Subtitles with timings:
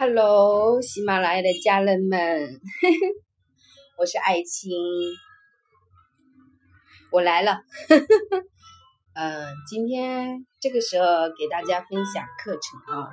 [0.00, 2.58] Hello，喜马拉雅的家人们，
[3.98, 4.72] 我是爱青，
[7.12, 7.60] 我来了。
[9.12, 13.10] 嗯，今天这个时候给大家分享课程啊，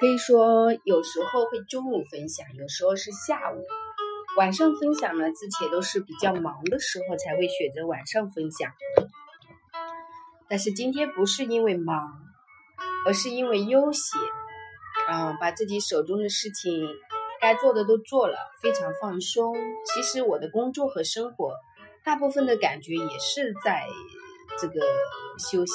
[0.00, 3.60] 可以说有时候会中午分享，有时候是下午、
[4.36, 5.24] 晚上分享呢。
[5.32, 8.70] 之前都是比较忙的时候才会选择晚上分享，
[10.48, 12.12] 但是今天不是因为忙，
[13.04, 14.20] 而是因为悠闲。
[15.10, 16.86] 嗯，把自己手中的事情
[17.40, 19.54] 该做的都做了，非常放松。
[19.86, 21.54] 其实我的工作和生活，
[22.04, 23.86] 大部分的感觉也是在
[24.60, 24.80] 这个
[25.38, 25.72] 休息，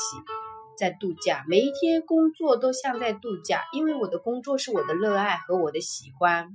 [0.77, 1.43] 在度假。
[1.47, 6.49] 每一天工作都像在度假，因为我的工作是我的热爱和我的喜欢，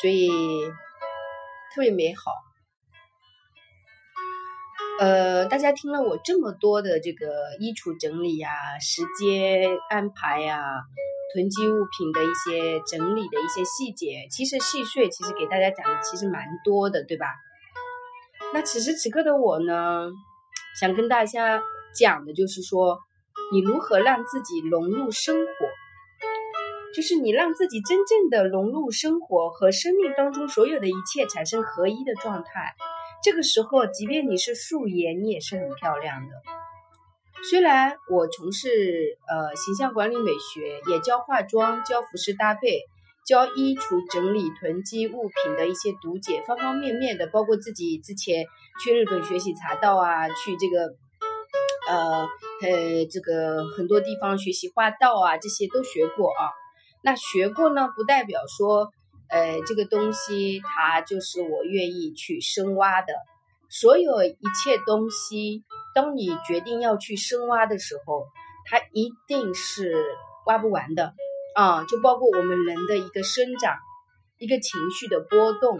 [0.00, 0.30] 所以
[1.74, 2.32] 特别美好。
[4.98, 7.26] 呃，大家听了我这么多的这个
[7.58, 10.84] 衣橱整理呀、时间安排呀。
[11.34, 17.26] 囤积物品的一些整理的一些细节，其实细碎，其实给大家讲的其实蛮多的，对吧？
[18.54, 20.12] 那此时此刻的我呢，
[20.80, 21.60] 想跟大家
[21.92, 23.00] 讲的就是说，
[23.52, 25.50] 你如何让自己融入生活，
[26.94, 32.76] 就是你让自己真正的融入生活和生命当中所有的一切产生合一的状态。
[33.24, 36.63] 这个时候，即便你是素颜，你也是很漂亮的。
[37.50, 38.68] 虽然我从事
[39.28, 42.82] 呃形象管理美学，也教化妆、教服饰搭配、
[43.26, 48.46] 教衣橱整理、囤积物品的一些读解，方方面面的，包括自己之前
[48.82, 50.94] 去日本学习茶道啊，去这个
[51.86, 52.26] 呃
[52.62, 56.50] 呃这个很多地方学习画道啊，这些都学过啊。
[57.02, 58.90] 那学过呢，不代表说
[59.28, 63.12] 呃这个东西它就是我愿意去深挖的。
[63.68, 65.64] 所有一切东西，
[65.94, 68.26] 当你决定要去深挖的时候，
[68.66, 70.04] 它一定是
[70.46, 71.14] 挖不完的
[71.54, 71.84] 啊！
[71.84, 73.76] 就包括我们人的一个生长，
[74.38, 75.78] 一个情绪的波动。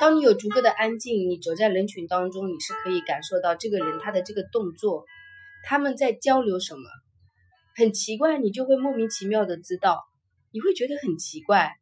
[0.00, 5.04] 当你有足够的安静，你走在人群当中，你是可以感受到这个人他的这个动作，
[5.64, 6.80] 他们在交流什么，
[7.76, 10.02] 很奇怪，你就会莫名其妙的知道，
[10.50, 11.76] 你会觉得很奇怪。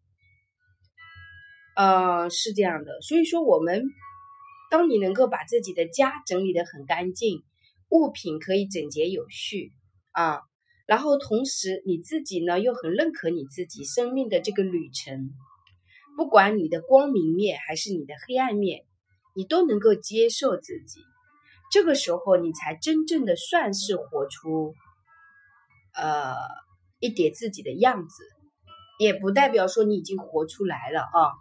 [1.77, 3.85] 呃，是这样的，所以说我们，
[4.71, 7.43] 当你能够把自己的家整理的很干净，
[7.91, 9.73] 物品可以整洁有序
[10.13, 10.41] 啊，
[10.87, 15.31] 然后同时你自己呢又很认可你自己生命的这个旅程，
[16.17, 18.85] 不管你的光明面还是你的黑暗面，
[19.35, 21.01] 你都能够接受自己，
[21.73, 24.75] 这个时候你才真正的算是活出，
[25.95, 26.35] 呃，
[27.01, 28.25] 一点自己的样子，
[29.01, 31.35] 也不代表说你已经活出来了啊。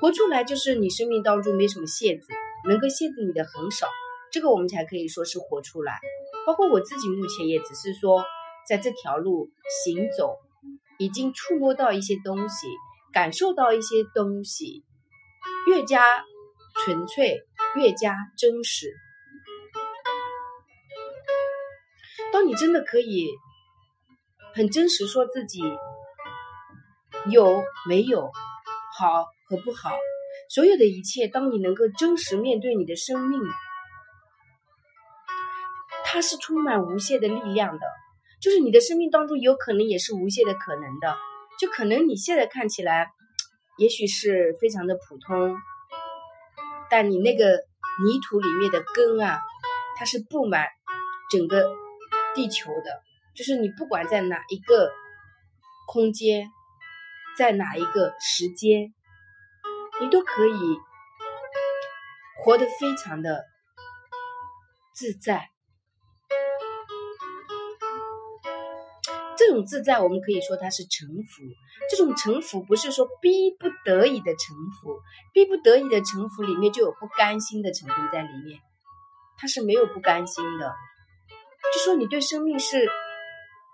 [0.00, 2.26] 活出来就是你生命当中没什么限制，
[2.68, 3.88] 能够限制你的很少，
[4.30, 6.00] 这个我们才可以说是活出来。
[6.46, 8.24] 包括我自己目前也只是说
[8.68, 9.50] 在这条路
[9.84, 10.36] 行走，
[10.98, 12.66] 已经触摸到一些东西，
[13.12, 14.84] 感受到一些东西，
[15.68, 16.24] 越加
[16.84, 17.42] 纯粹，
[17.76, 18.92] 越加真实。
[22.32, 23.28] 当你真的可以
[24.54, 25.60] 很真实说自己
[27.30, 28.30] 有没有
[28.98, 29.26] 好。
[29.48, 29.90] 和不好，
[30.48, 33.40] 所有的一切，当你能够真实面对你的生命，
[36.04, 37.86] 它是充满无限的力量的。
[38.40, 41.16] 就是你的生命当中有可能也是无限的可能的。
[41.58, 43.08] 就可能你现在看起来，
[43.78, 45.56] 也许是非常的普通，
[46.90, 47.56] 但你那个
[48.04, 49.40] 泥土里面的根啊，
[49.98, 50.68] 它是布满
[51.30, 51.64] 整个
[52.34, 53.02] 地球的。
[53.34, 54.90] 就是你不管在哪一个
[55.86, 56.50] 空间，
[57.36, 58.92] 在哪一个时间。
[60.00, 60.78] 你都可以
[62.38, 63.44] 活得非常的
[64.94, 65.50] 自在，
[69.38, 71.42] 这种自在我们可以说它是臣服。
[71.90, 75.00] 这种臣服不是说逼不得已的臣服，
[75.32, 78.60] 逼不得已的臣服里面就有不甘心的成分在里面，
[79.38, 80.74] 它是没有不甘心的。
[81.72, 82.86] 就说你对生命是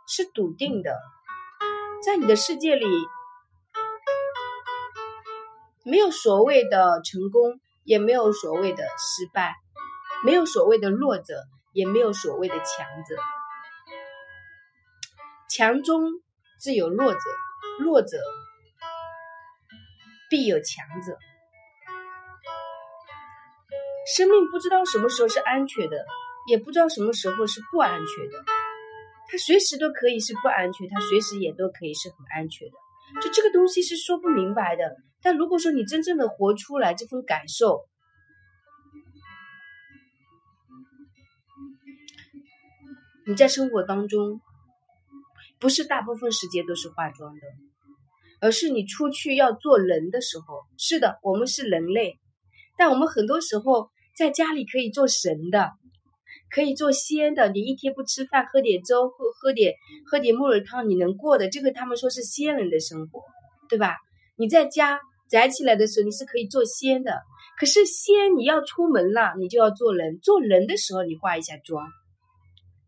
[0.07, 0.97] 是笃定的，
[2.05, 2.87] 在你的世界里。
[5.85, 9.55] 没有所谓的成功，也没有所谓的失败，
[10.25, 11.43] 没有所谓的弱者，
[11.73, 13.17] 也没有所谓的强者。
[15.49, 16.05] 强中
[16.59, 17.21] 自有弱者，
[17.81, 18.17] 弱者
[20.31, 21.19] 必有强者。
[24.17, 26.05] 生命不知道什么时候是安全的，
[26.49, 28.45] 也不知道什么时候是不安全的。
[29.29, 32.75] 它随时都可以是不安全，它随时也都可以是很安全的。
[33.21, 34.97] 就这个东西是说不明白的。
[35.21, 37.87] 但如果说你真正的活出来这份感受，
[43.27, 44.41] 你在生活当中
[45.61, 47.41] 不是大部分时间都是化妆的，
[48.41, 52.19] 而是你出去要做人的时候，是的，我们是人类，
[52.77, 55.71] 但我们很多时候在家里可以做神的，
[56.53, 57.49] 可以做仙的。
[57.49, 59.75] 你一天不吃饭，喝点粥，喝喝点
[60.07, 61.49] 喝点木耳汤，你能过的。
[61.49, 63.23] 这个他们说是仙人的生活，
[63.69, 63.97] 对吧？
[64.37, 67.23] 你在家宅起来的时候，你是可以做仙的。
[67.59, 70.19] 可是仙，你要出门了，你就要做人。
[70.21, 71.87] 做人的时候，你化一下妆，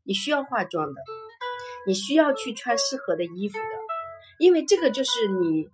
[0.04, 1.00] 你需要化妆的，
[1.86, 3.64] 你需要去穿适合的衣服的，
[4.38, 5.68] 因为这个就是你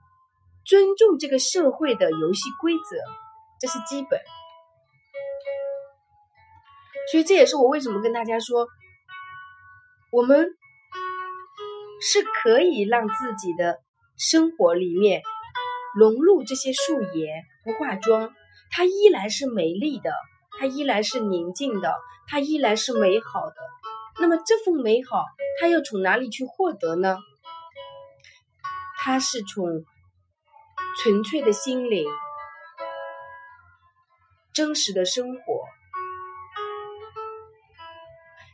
[0.64, 2.96] 尊重这个社会的游戏规则，
[3.60, 4.20] 这是基本。
[7.10, 8.68] 所以这也是我为什么跟大家说，
[10.12, 10.48] 我们
[12.00, 13.78] 是可以让自己的
[14.16, 15.22] 生活里面
[15.94, 18.34] 融入这些素颜，不化妆。
[18.70, 20.12] 它依然是美丽的，
[20.58, 21.92] 它依然是宁静的，
[22.28, 23.56] 它依然是美好的。
[24.20, 25.24] 那么这份美好，
[25.60, 27.18] 它又从哪里去获得呢？
[29.02, 29.84] 它是从
[31.02, 32.06] 纯粹的心灵、
[34.52, 35.64] 真实的生活、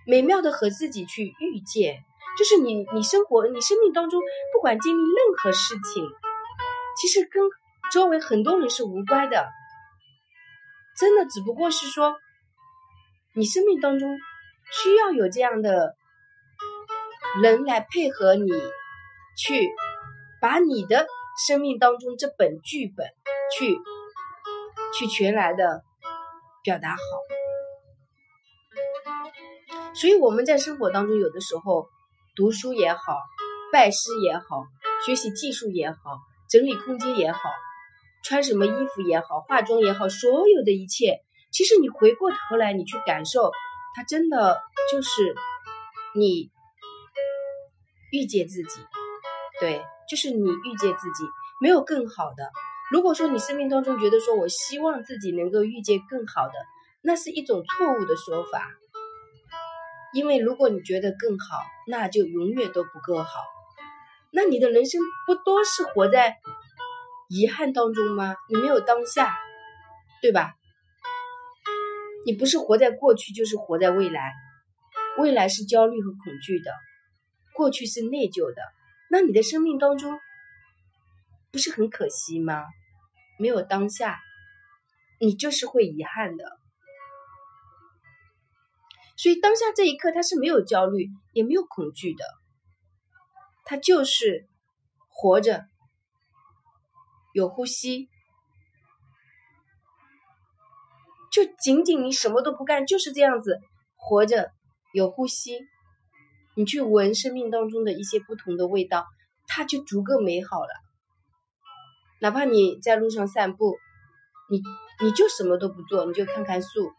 [0.06, 2.04] 美妙的和自己去遇见。
[2.38, 4.20] 就是你，你生活，你生命当中
[4.52, 6.06] 不管经历任何事情，
[7.00, 7.42] 其实跟
[7.90, 9.48] 周围很多人是无关的。
[10.98, 12.14] 真的只不过是说，
[13.34, 14.18] 你生命当中
[14.70, 15.96] 需要有这样的
[17.42, 18.50] 人来配合你，
[19.38, 19.70] 去
[20.38, 21.06] 把你的
[21.46, 23.06] 生命当中这本剧本
[23.56, 23.78] 去
[24.92, 25.82] 去全来的
[26.62, 27.35] 表达好。
[30.00, 31.88] 所以我们在生活当中，有的时候
[32.34, 33.18] 读书也好，
[33.72, 34.66] 拜师也好，
[35.04, 35.96] 学习技术也好，
[36.50, 37.38] 整理空间也好。
[38.22, 41.20] 穿什么衣服也好，化妆也好，所有的一切，
[41.52, 43.52] 其实你回过头来，你去感受，
[43.94, 44.60] 它真的
[44.92, 45.34] 就是
[46.14, 46.50] 你
[48.10, 48.80] 遇见自己，
[49.60, 51.24] 对，就是你遇见自己，
[51.60, 52.50] 没有更好的。
[52.90, 56.54] 如果说你生命当中觉得说我希望自己能够遇见更好的，
[57.02, 58.68] 那是一种错误的说法，
[60.16, 63.44] 因为如果你觉得更好，那就永远都不够好，
[64.32, 66.38] 那你的人生不多是活在。
[67.28, 68.34] 遗憾当中吗？
[68.48, 69.36] 你没有当下，
[70.22, 70.54] 对吧？
[72.24, 74.32] 你不是活在过去，就是活在未来。
[75.18, 76.72] 未来是焦虑和恐惧的，
[77.52, 78.62] 过去是内疚的。
[79.10, 80.18] 那你的生命当中
[81.52, 82.64] 不是很可惜吗？
[83.38, 84.18] 没有当下，
[85.20, 86.44] 你就是会遗憾的。
[89.16, 92.24] 所以当下这一刻，他是没有焦虑，也没有恐惧的，
[93.64, 94.46] 他就是
[95.08, 95.66] 活着。
[97.32, 98.08] 有呼吸，
[101.30, 103.60] 就仅仅你什么都不干，就是这样子
[103.94, 104.52] 活着，
[104.94, 105.60] 有呼吸，
[106.54, 109.04] 你去闻生命当中的一些不同的味道，
[109.46, 110.70] 它就足够美好了。
[112.22, 113.76] 哪怕你在路上散步，
[114.48, 114.62] 你
[115.04, 116.90] 你就什么都不做，你就看看树，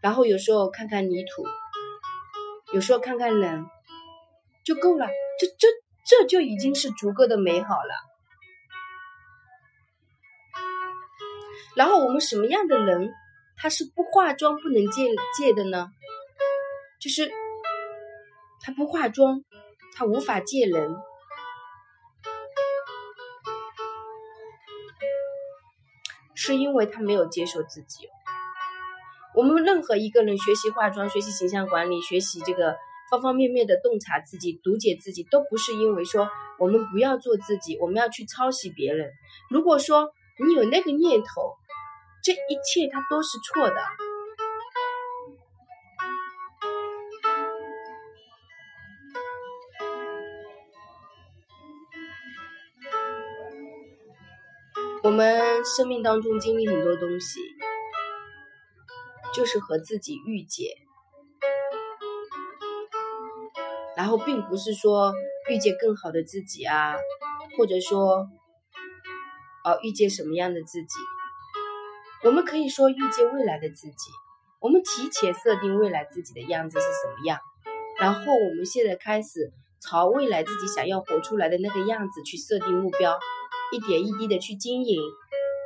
[0.00, 1.44] 然后有时候看看泥土，
[2.72, 3.66] 有时候看看人，
[4.64, 5.06] 就够了，
[5.40, 5.68] 就就。
[6.08, 7.94] 这就已经是足够的美好了。
[11.74, 13.12] 然后我们什么样的人，
[13.56, 15.90] 他是不化妆不能见见的呢？
[17.00, 17.28] 就是
[18.60, 19.42] 他不化妆，
[19.96, 20.94] 他无法见人，
[26.36, 28.08] 是因为他没有接受自己。
[29.36, 32.74] 我们任何一个人学习化妆、学习形象管理、学习这个。
[33.08, 36.28] 方方面面的洞察自己、读解自己，都不是因为说
[36.58, 39.12] 我们不要做自己，我们要去抄袭别人。
[39.48, 40.10] 如果说
[40.44, 41.54] 你有那个念头，
[42.24, 43.76] 这一切它都是错的。
[55.04, 57.38] 我们生命当中经历很多东西，
[59.36, 60.70] 就是和自己遇见。
[63.94, 65.12] 然后并不是说
[65.50, 66.96] 遇见更好的自己啊，
[67.58, 68.26] 或者说，
[69.62, 70.94] 哦遇见什么样的自己，
[72.24, 74.10] 我们可以说遇见未来的自己。
[74.58, 77.38] 我们提前设定未来自己的样子是什么样，
[78.00, 83.18] 然后我们现在开始朝未来自己想要活出来的那个样子去设定目标，
[83.70, 84.98] 一点一滴的去经营。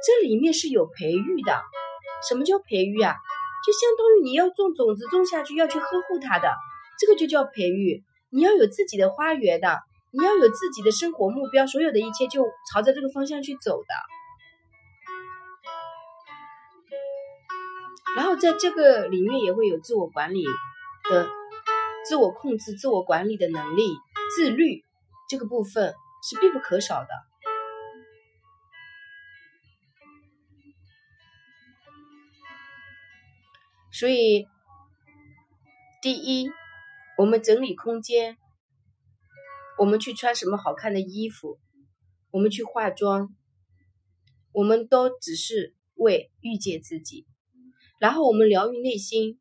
[0.04, 1.60] 这里面是有培育的。
[2.28, 3.14] 什么叫培育啊？
[3.64, 6.50] 就相当于你要种种子种下去，要去呵护它的，
[6.98, 8.02] 这个就叫培育。
[8.30, 9.78] 你要有自己的花园的，
[10.12, 13.94] 你要有自己的生活目标，所有的一切就朝着这个方向去走的。
[18.16, 20.44] 然后在这个里面也会有自我管理
[21.10, 21.28] 的
[22.04, 23.94] 自我控制、自我管理的能力、
[24.36, 24.84] 自律
[25.28, 27.08] 这个部分是必不可少的。
[33.92, 34.46] 所以，
[36.00, 36.48] 第一，
[37.18, 38.36] 我们整理空间，
[39.78, 41.58] 我们去穿什么好看的衣服，
[42.30, 43.34] 我们去化妆，
[44.52, 47.26] 我们都只是为遇见自己。
[47.98, 49.40] 然后我们疗愈内心，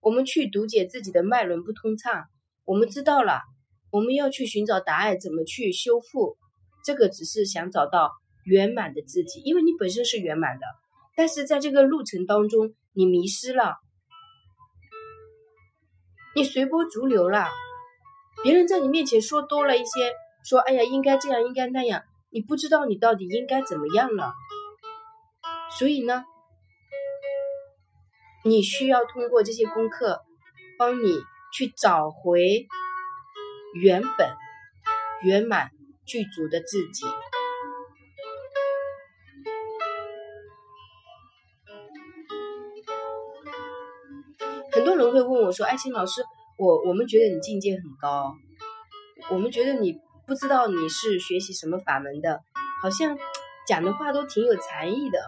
[0.00, 2.26] 我们去读解自己的脉轮不通畅，
[2.64, 3.40] 我们知道了，
[3.90, 6.36] 我们要去寻找答案，怎么去修复？
[6.84, 8.10] 这个只是想找到
[8.44, 10.66] 圆满的自己，因为你本身是圆满的。
[11.14, 13.76] 但是在这个路程当中，你迷失了，
[16.34, 17.50] 你随波逐流了。
[18.42, 20.14] 别人在你面前说多了一些，
[20.48, 24.32] 说哎呀应该这样，应该那样，你不知道你到底应该怎么样了。
[25.78, 26.24] 所以呢，
[28.44, 30.22] 你需要通过这些功课，
[30.78, 31.20] 帮你
[31.52, 32.66] 去找回
[33.74, 34.34] 原本
[35.22, 35.68] 圆满
[36.06, 37.04] 具足的自己。
[44.76, 46.22] 很多人会问我说：“爱情老师，
[46.58, 48.34] 我我们觉得你境界很高，
[49.30, 52.42] 我们觉得你不知道你是学习什么法门的，
[52.82, 53.16] 好像
[53.66, 55.18] 讲的话都挺有禅意的。”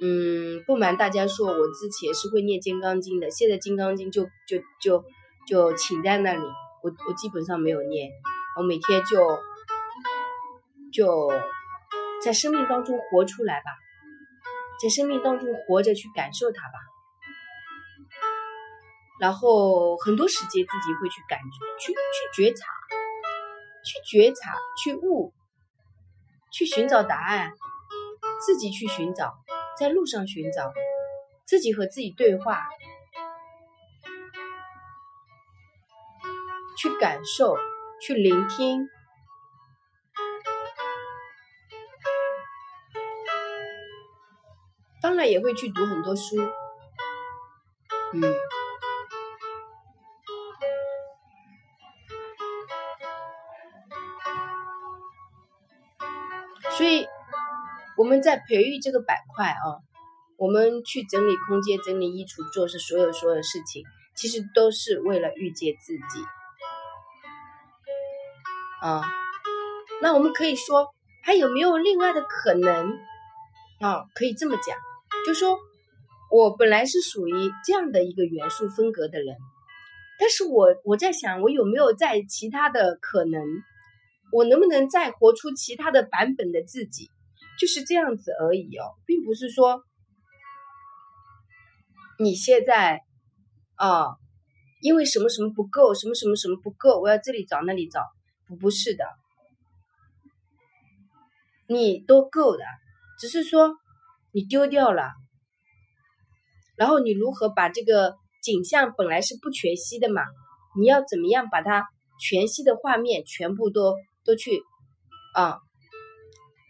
[0.00, 5.04] 嗯，不瞒大家说，我之前是会念《金刚经》的，现在《金刚经》就就就
[5.48, 6.44] 就请在那里，
[6.84, 8.08] 我我基本上没有念，
[8.56, 9.36] 我每天就
[10.92, 11.28] 就
[12.22, 13.72] 在生命当中活出来吧，
[14.80, 16.78] 在生命当中活着去感受它吧。
[19.20, 22.66] 然后很多时间自己会去感觉，去去觉察，
[23.84, 25.34] 去觉察，去悟，
[26.50, 27.52] 去寻找答案，
[28.46, 29.34] 自己去寻找，
[29.78, 30.72] 在路上寻找，
[31.46, 32.66] 自己和自己对话，
[36.78, 37.58] 去感受，
[38.00, 38.88] 去聆听，
[45.02, 46.38] 当然也会去读很多书，
[48.14, 48.34] 嗯。
[56.80, 57.06] 所以
[57.98, 59.84] 我们在培育这个板块啊，
[60.38, 63.84] 我们去整理空间、整理衣橱、做是所有所有的事情，
[64.16, 66.24] 其实都是为了遇见自己
[68.80, 69.02] 啊。
[70.00, 70.88] 那我们可以说，
[71.22, 72.98] 还有没有另外的可能
[73.80, 74.06] 啊？
[74.14, 74.74] 可以这么讲，
[75.26, 75.58] 就说
[76.30, 77.32] 我本来是属于
[77.62, 79.36] 这样的一个元素风格的人，
[80.18, 83.42] 但是我我在想，我有没有在其他的可能？
[84.32, 87.10] 我能不能再活出其他的版本的自己，
[87.58, 89.82] 就是这样子而已哦，并不是说
[92.18, 93.02] 你现在
[93.74, 94.16] 啊，
[94.82, 98.04] 因为什么什么不够，什么什么什么不够，我要这里找那里找，
[98.46, 99.04] 不不是的，
[101.66, 102.64] 你都够的，
[103.18, 103.76] 只是说
[104.32, 105.10] 你丢掉了，
[106.76, 110.22] 然后你如何把这个景象本来是不全息的嘛，
[110.78, 111.88] 你要怎么样把它
[112.20, 113.96] 全息的画面全部都。
[114.24, 114.62] 都去
[115.34, 115.58] 啊，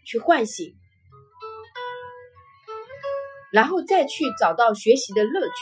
[0.05, 0.73] 去唤醒，
[3.51, 5.53] 然后再去找到学习的乐趣。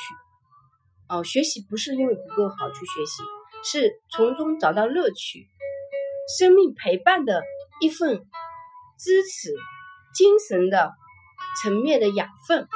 [1.07, 3.23] 哦，学习不是因为不够好去学习，
[3.63, 5.47] 是从中找到乐趣，
[6.37, 7.41] 生命陪伴的
[7.81, 8.25] 一份
[8.99, 9.55] 支持，
[10.13, 10.93] 精神的
[11.61, 12.67] 层面的养分。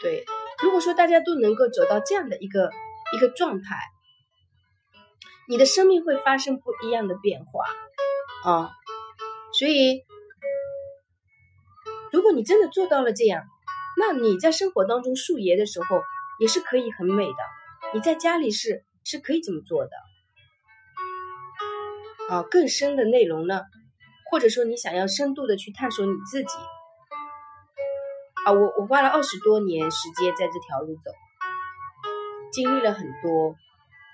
[0.00, 0.24] 对，
[0.62, 2.70] 如果说大家都能够走到这样的一个
[3.16, 3.76] 一个状态。
[5.48, 7.64] 你的生命会发生不一样的变化
[8.50, 8.70] 啊，
[9.52, 10.04] 所以，
[12.12, 13.44] 如果你真的做到了这样，
[13.96, 16.00] 那你在生活当中树爷的时候
[16.40, 17.36] 也是可以很美的。
[17.94, 19.90] 你在家里是是可以这么做的
[22.28, 22.42] 啊。
[22.42, 23.62] 更深的内容呢，
[24.30, 26.54] 或者说你想要深度的去探索你自己
[28.46, 31.12] 啊，我我花了二十多年时间在这条路走，
[32.52, 33.54] 经历了很多。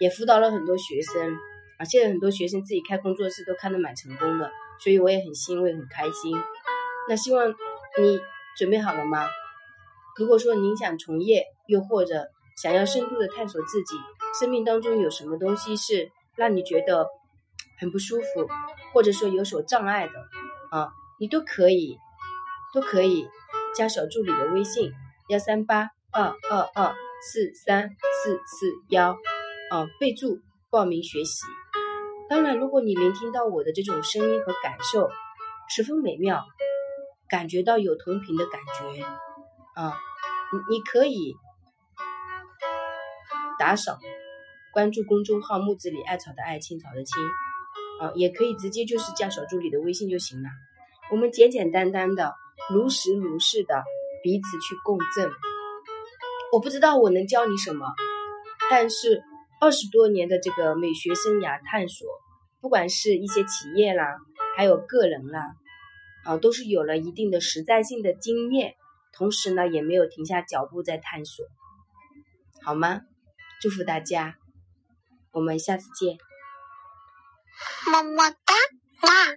[0.02, 1.38] 也辅导了很多学生
[1.78, 6.36] 啊，现在很多学生自己开工作室都开得蛮成功的，所以我也很欣慰很开心。
[7.08, 8.20] 那希望你
[8.58, 9.28] 准备好了吗？
[10.18, 12.26] 如果说您想从业，又或者
[12.60, 13.94] 想要深度的探索自己，
[14.40, 17.06] 生命当中有什么东西是让你觉得
[17.78, 18.48] 很不舒服，
[18.92, 20.12] 或者说有所障碍的
[20.76, 20.90] 啊，
[21.20, 21.96] 你都可以
[22.74, 23.28] 都可以
[23.76, 24.90] 加小助理的微信
[25.28, 26.92] 幺三八二二二
[27.22, 27.88] 四三
[28.24, 29.16] 四四幺。
[29.72, 30.38] 啊，备注
[30.68, 31.46] 报名学习。
[32.28, 35.08] 当然，如果你聆听到我的这种声音和感受
[35.70, 36.44] 十分美妙，
[37.26, 39.02] 感觉到有同频的感觉，
[39.74, 39.96] 啊，
[40.52, 41.34] 你你可以
[43.58, 43.98] 打赏，
[44.74, 47.16] 关注公众号“木子里艾草的艾青草的青”，
[47.98, 50.50] 啊，也可以直接就是加小助理的微信就行了。
[51.10, 52.34] 我们简简单单的、
[52.68, 53.82] 如实如是的
[54.22, 55.30] 彼此去共振。
[56.52, 57.86] 我不知道我能教你什么，
[58.70, 59.22] 但是
[59.62, 62.08] 二十多年的这个美学生涯探索，
[62.60, 64.16] 不管是一些企业啦，
[64.56, 65.54] 还有个人啦，
[66.24, 68.74] 啊，都是有了一定的实在性的经验。
[69.12, 71.46] 同时呢，也没有停下脚步在探索，
[72.60, 73.02] 好吗？
[73.60, 74.34] 祝福大家，
[75.30, 76.18] 我们下次见。
[77.88, 78.54] 么么哒，
[79.02, 79.36] 哇！